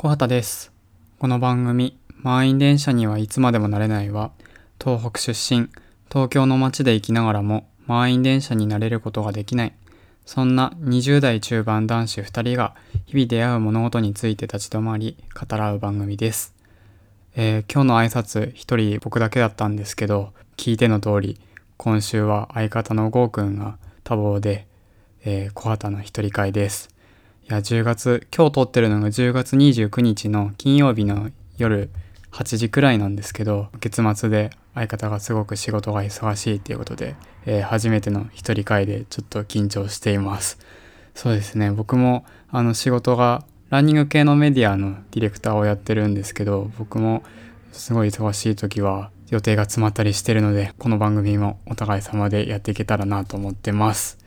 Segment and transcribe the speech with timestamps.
[0.00, 0.70] 小畑です。
[1.18, 4.30] この番組、満員電車にはいつまでもなれないは、
[4.80, 5.70] 東北出身、
[6.08, 9.74] 東京の街で生きながらも満員電車になれることができない。
[10.24, 12.76] そんな20代中盤男子2人が
[13.06, 16.54] 日々出会う物事について立ち止まり語らう番組です。
[17.34, 21.40] えー今日の挨拶一人僕だけだったんですけど、聞いての通り、
[21.76, 24.68] 今週は相方のゴーくんが多忙で、
[25.24, 26.96] えー小畑の一人会です。
[27.50, 31.88] いや、10月、今日撮ってるのが10月29日の金曜日の夜
[32.30, 40.58] 8時くらいなんですけど、月末で相方がすごく仕事が忙しいっていうことで、えー初めての一人会でちょっと緊張しています。
[41.14, 47.22] そうですね、僕もあの仕事がランニング系のメディアのディレクターをやってるんですけど、僕も
[47.72, 54.18] すごい忙しい時は予定が詰まったりしてるので、この番組もお互い様でやっていけたらなと思ってます。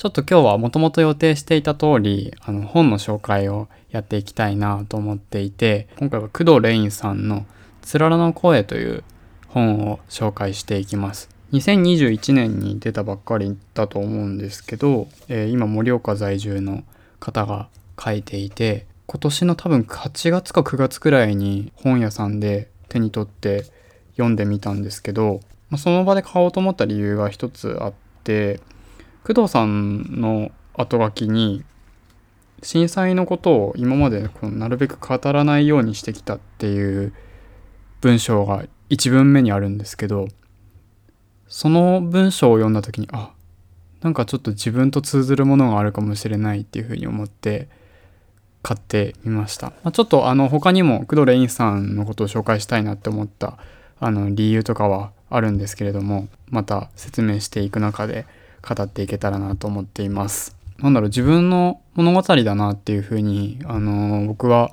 [0.00, 7.44] ちょっと今日はもともと予定していた通り、あの本の紹介をやっていきたいなと思っていて、今回は工藤レインさんの
[7.82, 9.04] つららの声という
[9.48, 11.28] 本を紹介していきます。
[11.52, 16.82] 2021年に出たばっかりだと思うんですけど、えー今盛岡在住の
[17.18, 17.68] 方が
[18.02, 23.66] 書いていて、今年の多分8月か9月くらいに本屋さんで手に取って
[24.12, 25.40] 読んでみたんですけど、
[25.76, 27.92] その場で買おうと思った理由が一つあっ
[28.24, 28.60] て、
[29.32, 31.62] 工藤さんの後書きに
[32.64, 37.12] 震災のことを今までこうなるべく語らないようにしてきたっていう
[38.00, 40.26] 文章が一文目にあるんですけど
[41.46, 43.30] その文章を読んだ時にあ
[44.00, 47.68] なんかちょっと自分と通ずるものがあるかもしれないっていうふうに思って
[48.62, 53.58] 買ってみました、まあ、ちょっとあの他にも工藤レインさんのことを紹介したいなって思った
[54.00, 58.26] あの理由とかはあるんですけれどもまた説明していく中で
[58.62, 60.56] 語っていけたらなと思っています。
[60.78, 64.72] なんだろう自分の物語だなっていうふうに、あのー僕は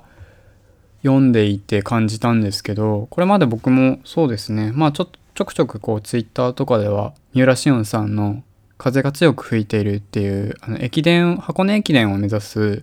[1.02, 8.42] 読んでいて感じたんですけどこれまで僕もそうですねまあちょちょくちょくこうツイッターとかでは三浦紫音さんの
[8.78, 12.82] 「風が強く吹いている」っていうあの駅伝箱根駅伝を目指す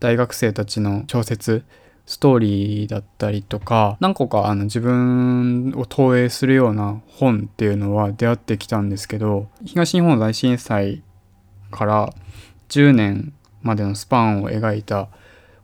[0.00, 1.64] 大学生たちの小説
[2.08, 11.02] ストーリーだったりとか何個かあの自分を投影するような本っていうのは出会ってきたんですけど東日本大震災
[11.70, 12.14] から
[12.70, 15.10] 10年までのスパンを描いた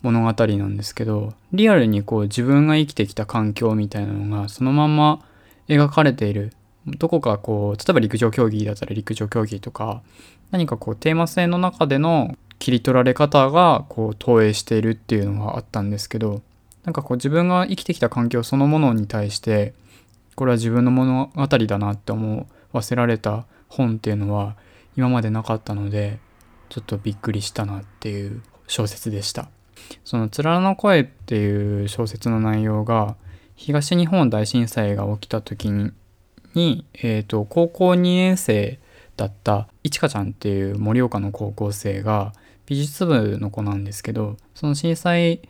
[0.03, 5.25] 物語なんですけどリアルにこう自分が生きてきた環境みたいなのがそのまま
[5.67, 6.53] 描かれている。
[6.87, 10.03] どこかこう例えば陸上競技だったら陸上競技とか
[10.51, 16.41] 何かこうテーマ性の中での切り取られ方がこう投影しているっていうのがあったんですけど
[16.85, 19.75] なんかこう自分が生きてきた環境そのものに対して
[20.35, 24.57] これは自分の物語だなって思わせられた本っていうのは
[24.97, 26.19] 今までなかったので
[26.71, 29.51] ちょっとびっくりしたなっていう小説でした。
[30.03, 33.17] その「つららの声」っていう小説の内容が
[33.57, 35.93] 東日本大震災が起きた時に
[36.55, 38.79] に、えー、と高校2年生
[39.19, 42.33] だったいちかちゃんっていう盛岡の高校生が
[42.67, 45.43] 美術部の子なんですけどその震災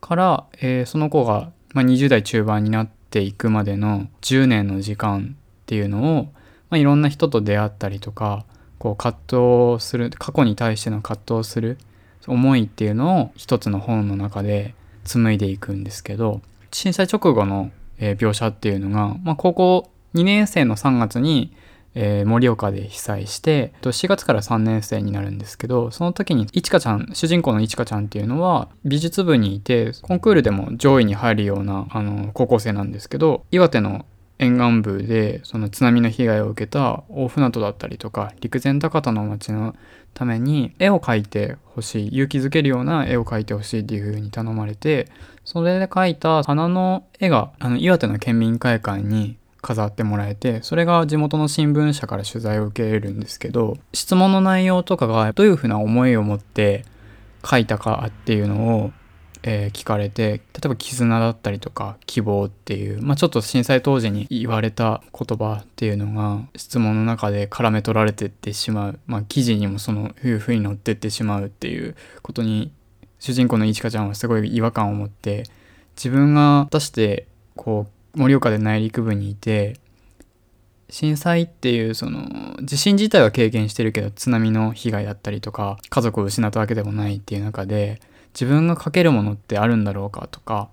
[0.00, 6.32] から、えーその子が、まあ、20代中盤になっていくまでの10年の時間っていうのを、ま
[6.72, 8.44] あ、いろんな人と出会ったりとか
[8.78, 11.78] こう葛藤する過去に対しての葛藤する
[12.26, 14.74] 思いっていうのを一つの本の中で
[15.04, 16.40] 紡いでいくんですけど
[16.72, 21.52] 震災直後の、えー描写っていうのが、まあ、高校2年生の3月に、
[21.94, 34.04] えー盛岡で被災して4月から3年生になるんですけどその時にいちかちゃん主人公のいちかちゃんっていうのは美術部にいてコンクールでも上位に入るようなあの高校生なんですけど岩手の
[34.38, 39.76] 沿岸部でその津波の被害を受けた大船渡だったりとか陸前高田の町の
[40.14, 45.08] ために絵を描いてほしい勇気づけるような絵を描いてほしいっていう風に頼まれて
[45.44, 56.84] それで描いた花の絵があの岩手の県民会館に飾ってもらえてそれが地元の新聞社から取材を受けれるんですけど質問の内容とかがどういう風な思いを持って
[57.44, 58.92] 書いたかっていうのを、
[59.42, 72.70] えー聞かれて例えば絆だったりとか希望っていう、まあ、ちょっと震災当時に言われた言葉っていうのが質問の中で絡め取られてってしまう、まあ、記事にもそのいう風に載ってってしまうっていうことに
[73.18, 75.44] 主人公のいちかちゃんはすごい違和感を持って
[75.96, 79.78] 自分が果たしてこう盛岡で内陸部にいて
[80.90, 88.00] 震災っていうその地震自体は経験してるけど津波の被害だったりとか家族を失ったわけでもないっていう中で
[88.34, 90.68] 自分が書けるものってあるんだろうかとか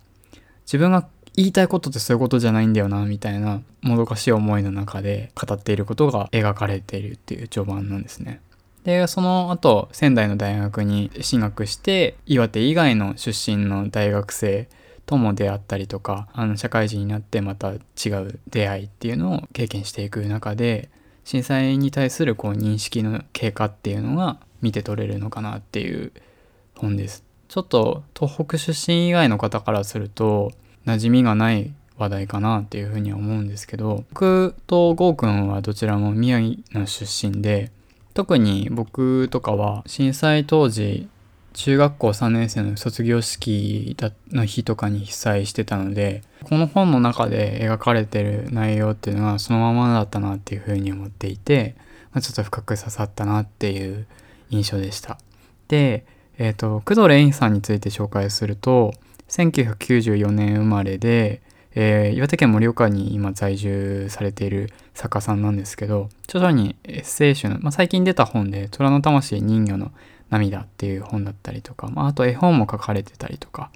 [0.66, 8.42] 自分が言いたいことってそういうことじゃないんだよなみたいなもどかしい思いの中で語っていることが描かれているっていう序盤なんですね。
[8.84, 14.68] でその後仙台の大学に進学して岩手以外の出身の大学生
[15.08, 20.90] とも出会ったりとかあの社会人になってまた違う出会いっていうのを経験していく中で
[21.24, 26.12] 震災に対するこう認識の経過っていうのが見て取れるのかなっていう
[26.76, 27.24] 本です。
[27.48, 30.52] ちょっと東北出身以外の方からすると
[30.86, 37.72] 馴染みがない話題かなっていうふうには思うんですけど僕と郷くんはどちらも宮城の出身で
[38.14, 41.08] 特に僕とかは震災当時
[41.58, 43.98] 中学校3年生の卒業式
[44.32, 51.74] の日とかに被災してたのでこの本の中で描かれてる内容っていうのはそのままだったなっていうふうに思っていて、
[52.12, 54.06] まあ、ちょっと深く刺さったなっていう
[54.52, 55.18] 印象でした。
[55.68, 56.06] で、
[56.38, 58.94] え、ー、と工藤レインさんについて紹介すると
[59.30, 61.42] 1994年生まれで
[61.80, 69.92] えー、岩手県盛岡に今在住されている作家さんなんですけど徐々にエッセイ集の、まあ、最近出た本で「虎の魂人魚の
[70.30, 73.72] 涙」っていう本だったりとか、まあ、あと絵本も書かれてたりとか、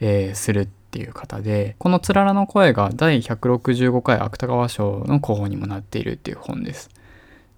[0.00, 6.90] えー、するっていう方でこの「つららの声」が第165回芥川賞の候補にもなっているっていう本です。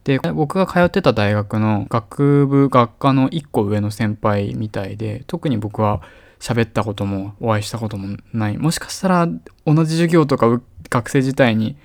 [0.04, 6.02] で僕が通ってた大学の学部学科の1個上の先輩みたいで特に僕は
[6.38, 9.26] 喋ったこともお会いしたこともないもしかしたら
[9.64, 11.76] 同じ授業とか学生時代に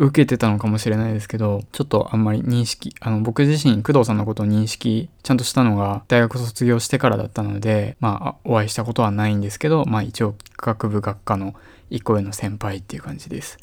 [0.00, 11.54] 受けてたのかもしれないですけどちょっとあんまり認識あの僕自身工藤さんのことを認識ちゃんとしたのが大学卒業してからだったのでまあお会いしたことはないんですけどまあ一応学部学科の
[11.90, 13.58] 一個上の先輩っていう感じです。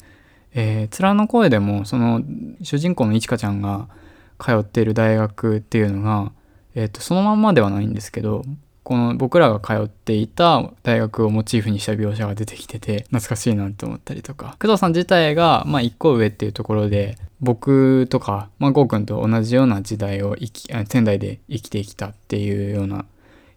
[0.54, 2.22] えー、面の声でもその
[2.62, 3.88] 主人公のいちかちゃんが
[4.38, 6.32] 通っている大学っていうのが、
[6.74, 8.44] えーとそのまんまではないんですけど
[8.88, 23.04] この僕らが通っていた大学をモチーフにした描写が出てきてて懐かしいなって思ったりとか工藤さん自体がまあ一個上っていうところで僕とか、まあ、ゴーくんと同じような時代を生き仙台で生きてきたっていうような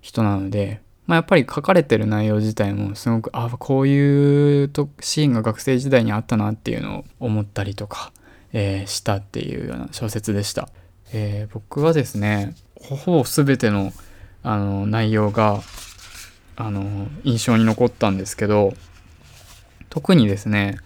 [0.02, 8.12] 人なので、まあ、やっぱり書かれてる内容自体もすごくあこういうとシーンが学生時代にあったなっていうのを思ったりとか、
[8.52, 10.68] えー、したっていうような小説でした。
[11.14, 13.94] えー、僕はですねほぼ全ての
[14.44, 15.62] あの内容が
[16.56, 18.74] あの印象に残ったんですけど
[19.90, 20.78] 特にですね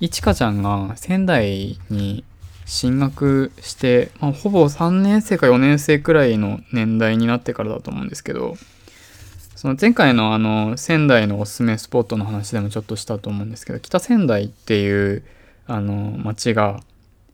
[0.00, 2.24] いちかちゃんが仙台に
[2.66, 8.56] 進学して、まあ、ほぼ3年生か4年生くらいの年代になってからだと思うんですけど
[9.54, 15.24] その前回のあの仙台のおすすめスポットの話でもちょっとしたと思うんですけど北仙台っていう
[15.66, 16.80] あの町が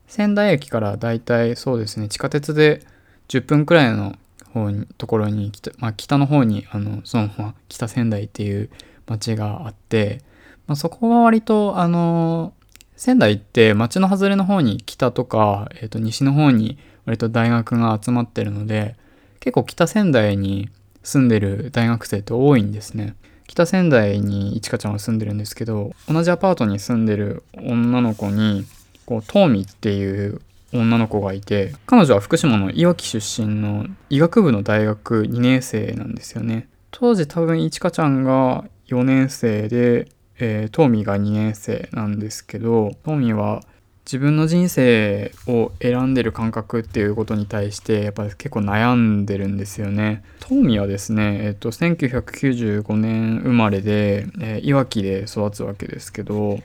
[0.06, 2.82] 仙台駅からだいたいそうですね地下鉄で
[3.28, 4.16] 10分くらいの
[4.52, 8.70] 方にところに北,、まあ、北の方にあのその、まあ、北仙台っていう
[9.06, 10.22] 町があって、
[10.66, 12.52] まあ、そこは割とあの
[12.96, 18.96] 仙台って町の外れの方に北とか、えー、と西の方に割と大学が集まってるので
[19.40, 20.68] 結構北仙台に
[21.02, 23.14] 住んでる大学生って多いんですね。
[23.46, 28.64] 北仙台にいちかちゃんは住んでるんですけど同じアパートに住んでる女の子に
[29.06, 30.40] こうトーミっていう
[30.72, 40.08] 女の子がいて彼女は福島のいわき出身の医学部の大学2年生なんですよね当時多分いちかちゃんが4年生で、
[40.38, 43.62] えー、トーミーが2年生なんですけどトーミーは
[44.04, 50.24] 自分の人生を選んでる感覚っていうことに対してやっぱり結構悩んでるんですよね。
[50.40, 56.58] トーミーはですね、えっと、1995年生まれで、えー、いわきで育つわけですけど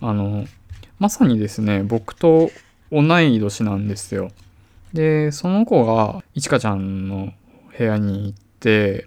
[0.00, 0.44] あの
[1.00, 2.50] まさにですね僕と
[3.02, 4.30] 同い年なんですよ。
[4.92, 7.32] で、その子が、いちかちゃんの
[7.76, 9.04] 部屋に行って、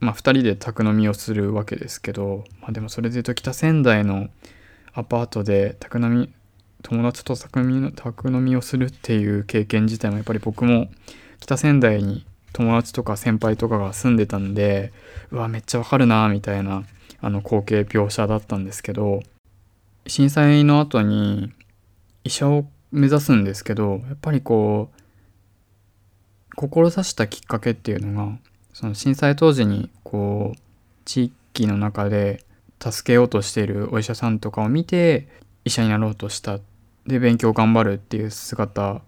[0.00, 4.28] まあ、2人で宅飲みをするわけですけど、まあ、でもそれで言うと北仙台の
[4.94, 6.32] アパートで宅飲み
[6.82, 10.88] 友達と宅飲み宅飲みをするっていう経験自体もやっぱり僕も
[11.38, 14.92] 北仙台に友達とか先輩とかが住んでたんで
[15.30, 16.84] うわめっちゃわかるなみたいな
[17.20, 19.22] あの光景描写だったんですけど
[20.06, 21.52] 震災の後に
[22.24, 25.00] 医者を目指すんですけどやっぱりこう
[26.56, 28.38] 志したきっかけっていうのが
[28.72, 30.58] その震災当時にこう
[31.04, 32.44] 地域の中で
[32.80, 35.28] 助けようとしているお医者さんとかを見て
[35.64, 36.58] 医者になろうとした。
[37.06, 39.00] で勉強頑張るっていう姿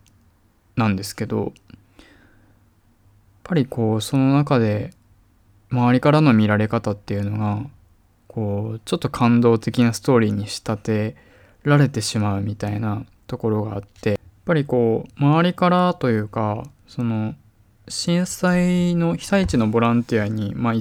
[0.77, 1.53] なんですけどやっ
[3.45, 4.93] ぱりこうその中で
[5.71, 7.65] 周りからの見られ方っていうのが
[8.29, 11.17] こうちょっと感動的なストーリーに仕立て
[11.65, 17.35] られてしまうみたいなところがあってやっぱりこう周りからというかその
[17.89, 20.75] 震災の被災地のボランティアに、まあ、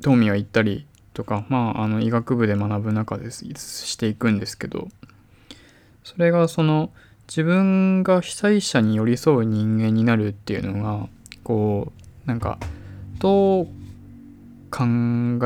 [0.00, 4.88] 東美は行ったりとか、まあ、あの医学部で学ぶ中でしていくんですけど
[6.02, 6.90] それがその
[7.28, 11.08] 自分が被災者に寄り添う人間になるっていうのが
[11.44, 11.92] こ
[12.24, 12.58] うなんか
[13.20, 13.66] どう
[14.72, 14.84] 考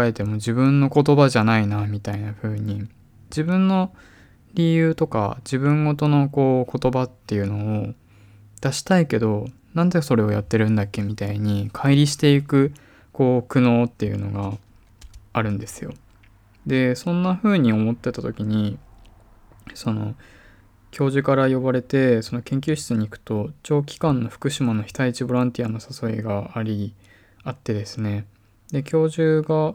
[0.04, 2.88] えても自分の言葉じゃないなみたいな風に
[3.28, 3.92] 自分の
[4.56, 7.94] 理由とか自分ごとのこう言葉っていうのを
[8.62, 12.72] 出したいけどなんでそれをやってるんだっけみたいに乖離していく
[13.12, 14.56] こう苦悩っていうのが
[15.34, 15.92] あるんですよ。
[16.66, 18.78] でそんな風に思ってた時に
[19.75, 20.14] その
[20.90, 26.94] 教授から呼ばれてその研究室に行くと長期間の福島の被災地ボランティアの誘いがあり
[27.44, 28.26] あってですね
[28.72, 29.75] で教授が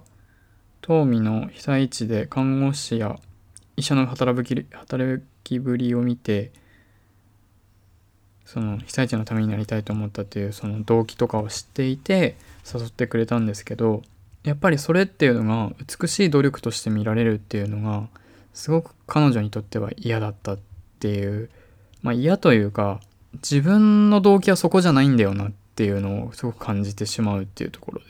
[0.86, 3.20] 東美の被災地で看護師や
[3.82, 6.52] 医者の働き働きぶりを見て
[8.46, 12.36] その被災地のためになりたいと思ったっていうその動機とかを知っていて
[12.72, 14.04] 誘ってくれたんですけど
[14.44, 18.08] やっぱりそれっていうのが美しい努力として見られるっていうのが
[18.54, 20.60] すごく彼女にとっては嫌だったっ
[21.00, 21.50] ていう
[22.04, 23.00] まあ嫌というか
[23.36, 28.06] 自分の動機はそこじゃないんだよなっていうのをすごく感じてしまうっていうところで。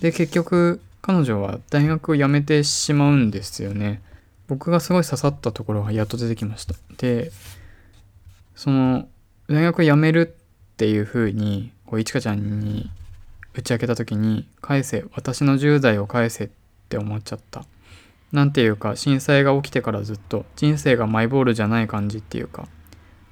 [0.00, 4.02] で結局彼女は大学を辞めてしまうんですよね。
[4.48, 6.74] 僕がすごい刺さったところがやっと出てきました。
[6.98, 7.30] で
[8.54, 9.08] その
[9.48, 10.36] 大学辞める
[10.72, 12.90] っていう風にこういちかちゃんに
[13.54, 16.48] 打ち明けた時に「返せ私の10代を返せ」っ
[16.88, 17.64] て思っちゃった。
[18.32, 22.68] なんていうか震災が起きてからずっと人生がマイボールじゃない感じっていうか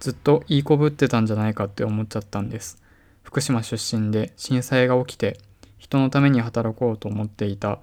[0.00, 2.82] ずっといいこぶってたんじゃないかって思っちゃったんです。
[3.22, 5.38] 福島出身で震災が起きて
[5.78, 7.80] 人のために働こうと思っていた、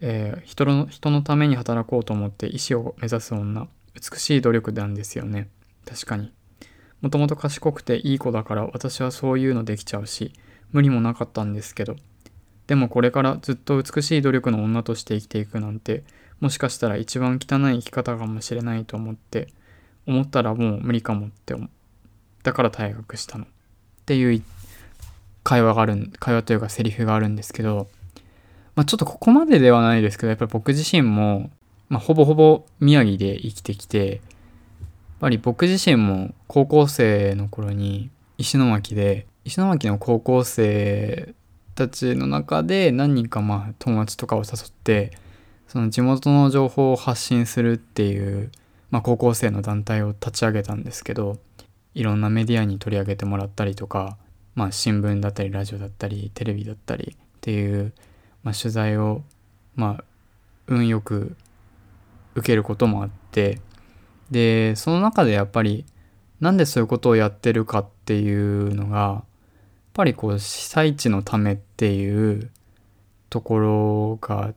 [0.00, 3.68] えー、人の人のために働こうと思って医師を目指す女。
[3.94, 5.48] 美しい努力なんですよね。
[5.86, 6.32] 確かに。
[7.00, 10.32] もともと賢くていい子だから私はそういうのできちゃうし
[10.72, 11.96] 無理もなかったんですけど。
[12.66, 16.02] でもこれからずっと美しい努力の女として生きていくなんて
[16.40, 19.48] もしかしたら一番汚い生き方かもしれないと思って
[20.06, 21.54] 思ったらもう無理かもって
[22.42, 23.44] だから退学したの。
[23.44, 23.48] っ
[24.06, 24.42] ていう
[25.44, 27.86] 会話がある会話というかセリフがあるんですけど、
[28.74, 31.50] まあ、ちょっとここまでではないですけどやっぱり僕自身も、
[31.88, 34.18] まあ、ほぼほぼ宮城で生きてきてやっ
[35.20, 41.34] ぱり僕自身も高校生の頃に石巻で石巻の高校生
[41.74, 45.12] たちの中で何人かまあ友達とかを誘って
[45.68, 48.50] その地元の情報を発信するっていう、
[48.90, 51.38] まあ、高校生の団体を立ち上げたんですけど
[51.94, 54.16] いろんなメディアに取り上げてもらったりとか、
[54.54, 57.92] まあ、新聞だったりラジオだったりテレビだったりっていう、
[58.42, 59.22] まあ、取材を
[59.74, 60.04] まあ
[60.68, 61.36] 運よく
[62.34, 63.60] 受けることもあって
[64.30, 65.84] でその中でやっぱり
[66.40, 69.24] なんでそういうことをやってるかっていうのがやっ
[69.94, 72.50] ぱりこう被災地のためっていう
[73.30, 74.54] ところが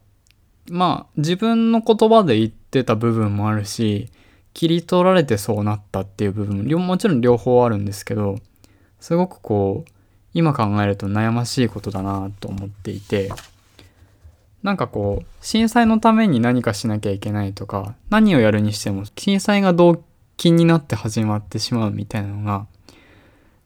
[0.70, 4.10] まあ自分の言葉で言ってた部分もあるし
[4.54, 8.40] 切り取られてそうなったっていう部分ももちろん両方あるんですけど
[9.00, 9.92] すごくこう
[10.34, 13.32] 今考えると悩ましいことだなと思っていて
[14.64, 20.04] なんかこう震災のために何かしなきゃいけないとか何をやるにしても震災が動
[20.36, 22.68] 機になって始まってしまうみたいなのが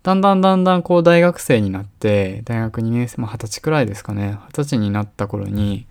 [0.03, 5.85] だんだんだんだんこう大学生になって大学2年生も二十歳くらいですかね二十歳になった頃に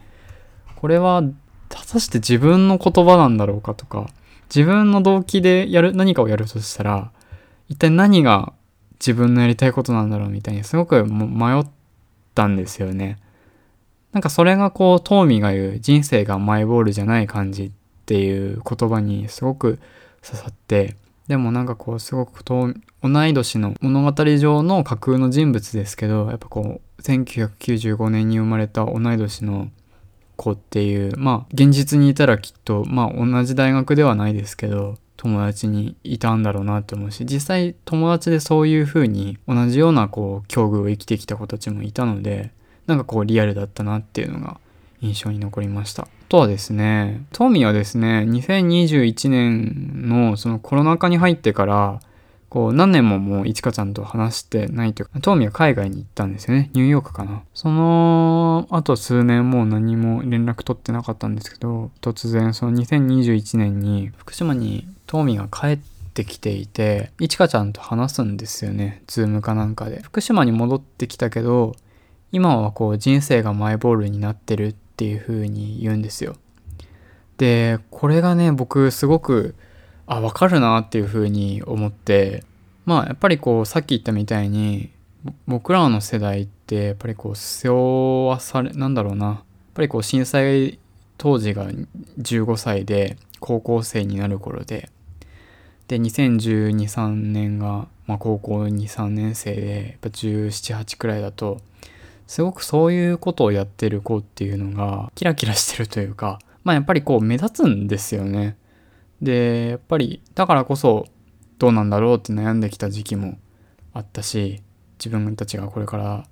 [0.77, 1.23] これは
[1.69, 4.09] 果たして自分の言葉なんだろうかとか
[4.55, 7.13] 自分の動機でやる何かをやるとしたら
[7.69, 8.53] 一体何が
[9.01, 11.67] 自分のやりたいことなんだろうみたいにすごく迷っ
[12.35, 13.19] たんですよね。
[14.13, 17.71] なんかそれがこうトーミが言う人生がマイボールじゃない感じっ
[18.07, 19.79] ていう言葉にすごく
[20.23, 20.97] 刺さって
[21.29, 22.75] でもなんかこうすごく同
[23.27, 29.69] い年の物語上の架空の人物ですけどやっぱこう1995年に生まれた同い年の
[30.35, 42.53] 子っていうまあ現実にいたらきっとまあ同じ大学ではないですけど友達にいたんだろうなって思うし実際友達でそういう風に同じようなこう境遇を生きてきた子たちもいたので
[42.87, 44.59] なんかこうリアルだったなっていうのが
[45.03, 46.05] 印象に残りました。
[46.05, 52.01] あとはですね、トーミーはですね、2021年のそのコロナ禍に入ってから
[52.51, 56.71] こう何年ももういちかちゃんと話してないというか、トーミーは海外に行ったんですよね。
[56.75, 57.43] ニューヨークかな。
[57.55, 65.79] その後数年もう何も連絡取ってなかったんですけど、突然その2021年に福島にトーミーが帰っ
[66.15, 69.03] てきていて、いちかちゃんと話すんですよね。
[69.09, 70.01] ズームかなんかで。
[70.03, 71.75] 福島に戻ってきたけど、
[72.33, 76.37] 今はこう人生がマイボールになってるっていう風に言うんですよ。
[77.39, 79.57] で、これがね、僕すごく
[80.11, 82.43] あ分かるなっていうふうに思って
[82.85, 84.91] まあやっぱりこうさっき言ったみたいに
[85.47, 89.37] 僕らの世代ってやっぱりこう背負わされなんだろうなやっ
[89.75, 90.81] ぱりこう震災
[91.17, 91.71] 当時が
[92.19, 94.91] 15歳で高校生になる頃で
[95.91, 101.61] で2012、3年がまあ、高校23年生でやっぱ1718くらいだと
[102.27, 108.57] すごくそういうことをやってる子っていうのがキラキラしてるというかまあやっぱりこう目立つんですよね。
[109.23, 111.07] でやっぱりだからこそ
[111.59, 113.39] どうなんだろうって悩んできた時期も
[113.93, 114.61] あったし
[114.99, 116.25] 自分たちがこれから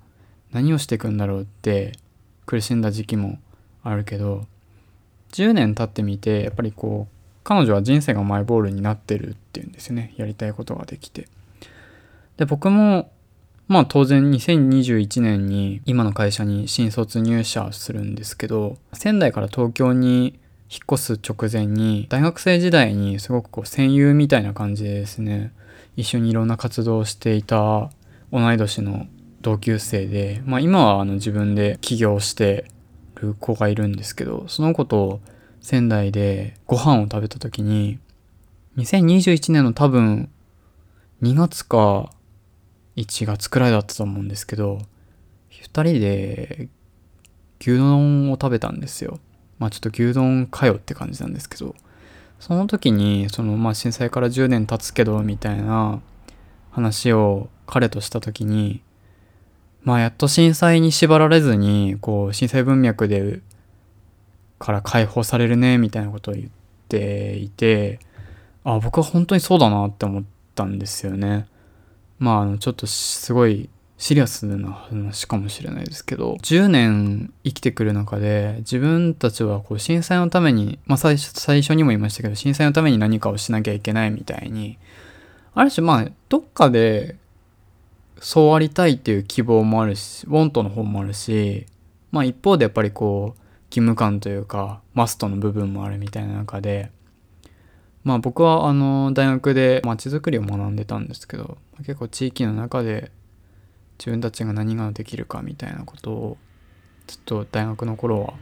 [0.50, 1.93] 何をしていくんだろうって
[2.45, 3.38] 苦しんだ時期も
[3.85, 4.47] あるけど
[5.33, 7.17] 10年経ってみてやっぱりこう
[7.49, 10.12] 彼女は人生がマイボールになってるっていうんですよね。
[10.19, 11.28] やりたいことができて。
[12.37, 13.11] で僕も
[13.69, 20.38] まあ当然2021年に今の会社に新卒入社するんですけど仙台から東京に
[20.71, 25.55] 引っ越す直前に大学生時代にすごくこう戦友みたいな感じでですね
[25.97, 27.88] 一緒にいろんな活動をしていた
[28.31, 29.07] 同い年の
[29.40, 32.67] 同級生で、まあ、今はあの自分で起業して
[33.14, 35.21] る子がいるんですけどその子と
[35.68, 37.98] 仙台でご飯を食べた時に
[38.78, 40.30] 2021年の多分
[41.20, 42.10] 2月か
[42.96, 44.78] 1月くらいだったと思うんですけど
[45.50, 46.68] 2人で
[47.60, 49.20] 牛丼を食べたんですよ。
[49.58, 51.75] まあちょっと牛丼かよって感じなんですけど
[52.40, 56.00] その時にそのまあ震災から10年経つけどみたいな
[56.70, 58.80] 話を彼とした時に
[59.82, 63.42] まあやっと震災に縛られずにこう震災文脈で
[64.59, 66.47] から解放されるねみたいなことを言っ
[66.88, 68.00] ていて
[68.65, 70.25] あ僕は本当にそうだなって思っ
[70.55, 71.47] たんですよね。
[72.19, 84.79] まああのちょっとすごいシリアスな話かもしれないですけど10年生きてくる中で自分たちはこう震災のために、まあ最初、最初にも言いましたけど震災のために何かをしなきゃいけないみたいに
[85.55, 87.17] ある種まあどっかで
[88.21, 91.67] そうありたいっていう希望もあるしウォントの方もあるし
[92.12, 96.90] まあ一方でやっぱりこう義務感というかマストの部分もあるみたいな中で
[98.04, 103.10] まあ僕はあの大学で街づくりを学んでたんですけど結構地域の中で
[103.98, 106.37] 自分たちが何ができるかみたいなことを
[107.06, 108.34] ずっと大学の頃は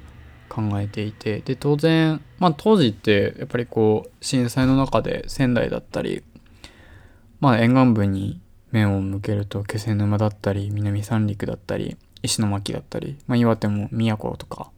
[0.49, 6.23] 考えていてで当然まあ当時ってやっぱりこう震災の中で仙台だったり
[7.41, 14.71] まあ沿岸部に面を向けると気仙沼だったり南三陸だったり石巻だったり、まあ、岩手も宮古とか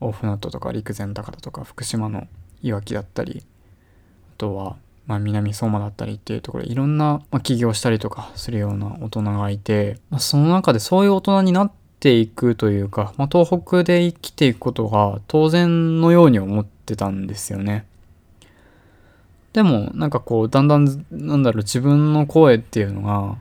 [0.00, 2.26] 大船渡とか陸前高田とか福島の
[2.62, 4.76] いわきだったりあとは
[5.08, 17.86] ま南相馬だったりっていうところいろんな、ま、起業したりとかするような大人がいて、まあ、その中でそういう大人になっていくというか、まあ、東北で生きていくことが当然のように思ってたんですよね。
[19.54, 23.38] でもなんかこうだんだんなんだろう自分の声っていうのが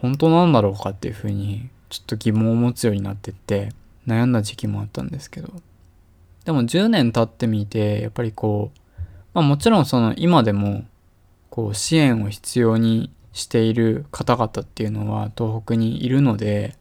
[0.00, 3.70] 本当なんだろうかっていうふうにちょっと疑問を持つようになってって
[4.06, 5.52] 悩んだ時期もあったんですけど
[6.44, 8.80] でも10年経ってみてやっぱりこう、
[9.34, 10.84] まあ、もちろんその今でも
[11.50, 16.76] こう支援を必要にしている方々っていうのは東北にいるので、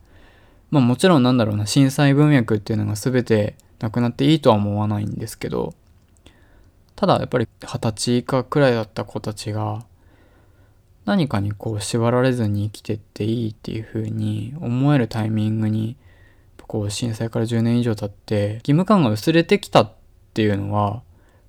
[0.69, 5.73] まあ、もちろんなんだろうな震災文脈っていうのが全てなくなっていいとは思わないんですけど
[6.95, 9.83] ただやっぱり二十歳以下くらいだった子たちが
[11.05, 15.95] 何かにこう縛られずに生きてっていいっていう風に思えるタイミングに
[16.71, 19.91] こう震災から10年以上経って義務感が薄れてきたっ
[20.33, 21.01] ていうのは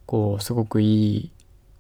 [0.05, 1.31] こうすごくいい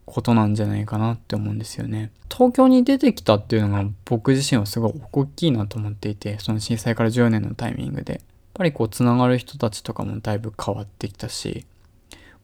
[0.06, 2.12] ことなんじゃないかなって思うんですよね。
[2.30, 8.22] 東京に出てきたっていうのが僕自身はすごい大きいなと思っていてその震災から10年のタイミングでやっ
[8.54, 11.66] ぱりこうつながる人たちとかもだいぶ変わってきたし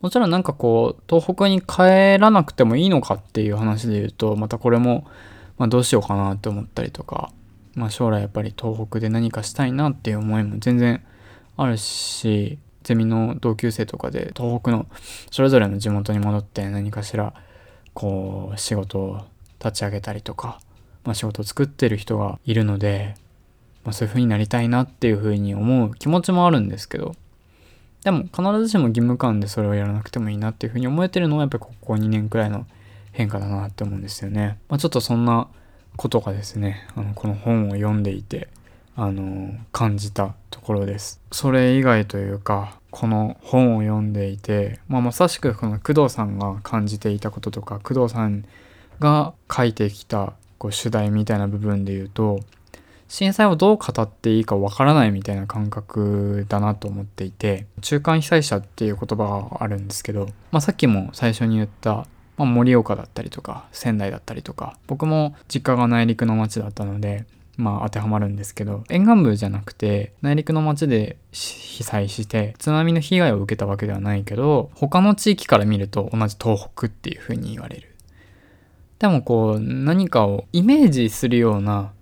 [0.01, 5.07] もちろんなんかこう東北に帰らなくてもいいのかっていう話で言うとまたこれも
[5.59, 7.31] まあどうしようかなって思ったりとか
[7.79, 11.05] まあ、将来やっぱり東北で何かしたいなっていう思いも全然
[11.57, 14.87] あるしゼミの同級生とかで東北の
[15.31, 17.33] それぞれの地元に戻って何かしら
[17.95, 19.21] こう仕事を
[19.61, 20.61] 立ち上げたりとか、
[21.05, 23.15] まあ、仕事を作ってる人がいるので、
[23.85, 27.15] まあ、そういう風になりたいなっていう風に思う気持ちもあるんですけど
[28.03, 32.67] でも必ずしも義務感でそれをやらなくてもいいなっていう風に思えてるのはやっぱりここ2年くらいの
[33.13, 34.59] 変化だなって思うんですよね。
[34.69, 35.49] まあ、ちょっとそんな
[35.99, 38.49] ことがですねあのこの本を読んでいて
[38.97, 41.21] あの感じたところです。
[41.31, 48.45] それ以外というかこの本を読んでいて、まあ、まさしくこの工藤さんが感じていたこととか工藤さん
[49.01, 52.41] が書いてきたこう主題みたいな部分で言うと
[53.09, 62.07] 震災をどう語っていいかわからないみたいな感覚だなと思っていて中間被災者っていう言葉があるんですけど、まあ、さっきも最初に言った
[62.39, 77.95] まあ、盛岡だったりとか仙台だったりとか僕も実家が内陸の町だったのでまあ当てはまるんですけど沿岸部じゃなくて内陸の町で被災して津波の被害を受けたわけではないけど他の地域から見ると同じ東北っていう風に言われる。
[79.01, 81.93] でもこう何かをイメージするような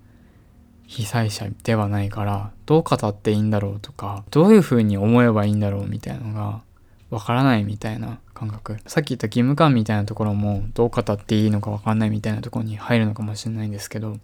[0.86, 6.62] 被災者ではないからどう語っていいんだろうとかどういうふうに思えばいいんだろうみたいなのが
[7.10, 8.76] わからないみたいな感覚。
[8.86, 14.18] さっき言った義務感みたいなところもどう語っていいのかわかんないみたいなところに入るのかもしれないんですけどやっ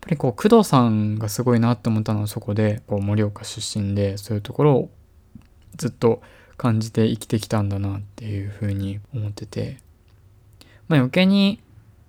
[0.00, 4.90] ぱりこう工藤さんがすごいなって思ったのはそこでこう盛岡出身でそういうところを
[5.76, 6.22] ずっと
[6.56, 9.78] 感じて生きてきたんだなっていうふうに思ってて。
[10.90, 11.60] まあ余計に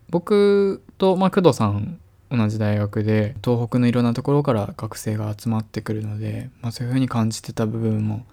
[0.10, 2.00] 僕と、まあ、工藤さん
[2.32, 8.26] 同じ大学で東北のいろんなところから学生が集まってくるので、まあ、そういうふうに感じてた部分も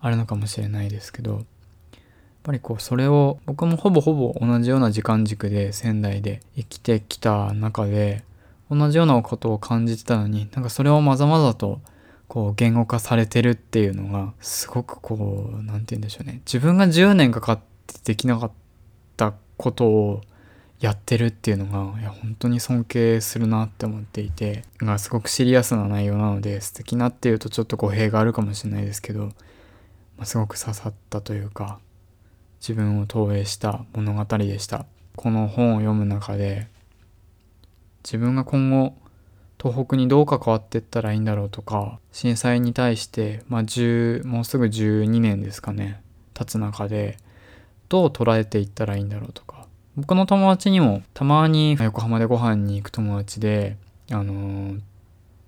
[0.00, 1.44] あるのかもしれないですけど
[2.48, 8.24] ぱりこうそれを僕もほぼほぼ同じような時間軸で仙台で生きてきた中で
[8.70, 11.80] 同じようなことを感じてたのになんかそれをまざまざと
[12.26, 16.40] こう言語化されてるっていうのがすごくこう何て言うんでしょうね。
[16.46, 18.50] 自分が10年かかってできなかっ
[19.18, 20.20] たことを
[20.80, 29.32] やってるっていうのがいや本当に尊敬するなって思っていてがすごくシリアスな内容なので素敵なっていうとちょっと語弊があるかもしれないですけど、ま
[30.20, 31.80] あ、すごく刺さったというか
[32.60, 34.86] 自分を投影した物語でした。
[35.16, 36.68] この本を読む中で
[38.04, 38.94] 自分が今後
[39.60, 46.00] 東北にどう関わっていったらいいんだろうとか震災に対して、まあ、10もうすぐ12年ですかね
[46.34, 47.18] 経つ中で
[47.88, 49.66] どう捉えていったらいいんだろうとか。
[49.96, 53.76] 僕の友達にもたまに横浜でご飯に行く友達で、
[54.12, 54.80] あのー、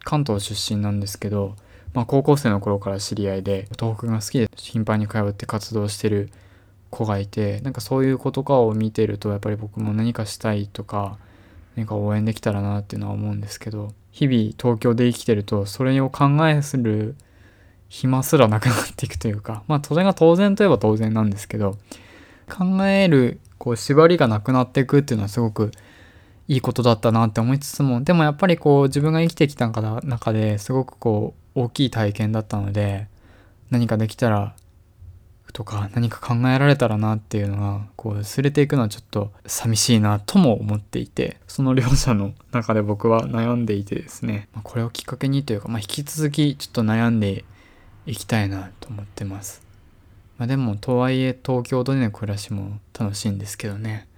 [0.03, 1.55] 関東出身なんですけど、
[1.95, 6.31] まあ、高校生の頃から知り合いで東北が好きで頻繁に通って活動してる
[6.91, 11.19] 子がいてなんかそういう子とかを見てるとやっぱり僕も何かしたいとか
[11.77, 17.15] 何か応援できたらなっていうのは思うんですけど日々東京で生きてるとそれを考えする
[17.89, 21.77] 暇すらなくなっていくというかまあそれが当然といえば当然なんですけど
[22.49, 25.71] 考えるこう縛りがなくなっていくっていうのはすごく
[26.49, 33.07] いいことだったなって思いつつもでもやっぱりこう自分が生きてきた中ですごくこう大きい体験だったので
[33.71, 34.55] 何かできたら
[35.53, 47.45] とか何か考えられたらなっていうのがこう薄れていくのはちょっと寂しいなとも思っていてその両者の中で僕は悩んでいてですね、まあ、これをきっかけにというか、まあ、引き続きちょっと悩んで
[48.07, 49.63] いきたいなと思ってます。
[50.39, 54.09] まあ、でもとはいえ東京での暮らしも楽しいんですけどね、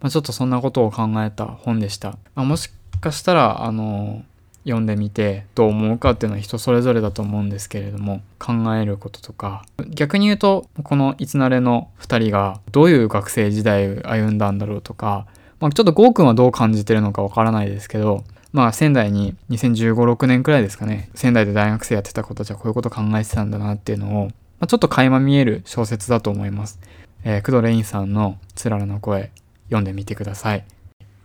[0.00, 4.24] まあ、ちょっとそんなことを考えた本でした、まあ、もしかしたらあの
[4.66, 15.26] 読んでみてどう思うかっていうのは人それぞれだと思うんですけれども考えることとか逆に言うとこのいつなれの2人がどういう学生時代を歩んだんだろうとか、
[15.60, 26.80] まあ、ちょっとゴーくんはどう感じてるのかわからないですけどまあ仙台に2015、6年くらいですかね仙台で大学生やってた子たちはこういうこと考えてたんだなっていうのをまあ、ちょっと垣間見える小説だと思います。
[27.24, 29.30] えー、工藤レインさんのつららの声
[29.64, 30.64] 読んでみてください。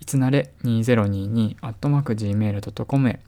[0.00, 3.20] いつなれ 2022-gmail.com へ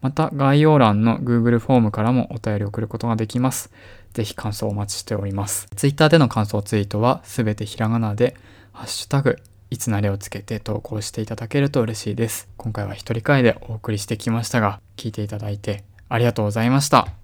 [0.00, 3.70] また概要欄の Google フォームからもお便り送ることができます。
[4.14, 5.68] ぜひ感想をお待ちしております。
[5.76, 8.34] Twitter での感想ツイートはすべてひらがなで、
[8.72, 9.38] ハッシュタグ、
[9.70, 12.48] いつなれをつけて投稿していただけると嬉しいです。
[12.56, 17.19] 今回は一人会でお送りしてきましたが、聞いていただいてありがとうございました。